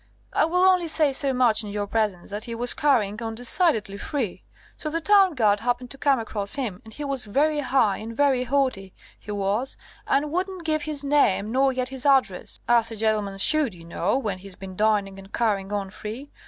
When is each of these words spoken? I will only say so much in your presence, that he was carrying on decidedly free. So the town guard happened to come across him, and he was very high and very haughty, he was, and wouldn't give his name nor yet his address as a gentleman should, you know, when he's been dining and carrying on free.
I 0.33 0.45
will 0.45 0.63
only 0.67 0.87
say 0.87 1.13
so 1.13 1.31
much 1.31 1.63
in 1.63 1.69
your 1.69 1.85
presence, 1.85 2.31
that 2.31 2.45
he 2.45 2.55
was 2.55 2.73
carrying 2.73 3.21
on 3.21 3.35
decidedly 3.35 3.97
free. 3.97 4.43
So 4.75 4.89
the 4.89 4.99
town 4.99 5.35
guard 5.35 5.59
happened 5.59 5.91
to 5.91 5.97
come 5.99 6.17
across 6.17 6.55
him, 6.55 6.81
and 6.83 6.91
he 6.91 7.03
was 7.05 7.25
very 7.25 7.59
high 7.59 7.97
and 7.97 8.17
very 8.17 8.45
haughty, 8.45 8.95
he 9.19 9.31
was, 9.31 9.77
and 10.07 10.31
wouldn't 10.31 10.65
give 10.65 10.81
his 10.81 11.03
name 11.03 11.51
nor 11.51 11.71
yet 11.71 11.89
his 11.89 12.07
address 12.07 12.61
as 12.67 12.89
a 12.89 12.95
gentleman 12.95 13.37
should, 13.37 13.75
you 13.75 13.85
know, 13.85 14.17
when 14.17 14.39
he's 14.39 14.55
been 14.55 14.75
dining 14.75 15.19
and 15.19 15.33
carrying 15.33 15.71
on 15.71 15.91
free. 15.91 16.31